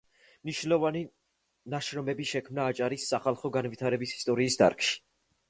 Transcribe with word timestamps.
მნიშვნელოვანი 0.47 1.03
ნაშრომები 1.73 2.25
შექმნა 2.31 2.65
აჭარის 2.73 3.07
სახალხო 3.13 3.53
განათლების 3.59 4.17
ისტორიის 4.19 4.61
დარგში. 4.65 4.99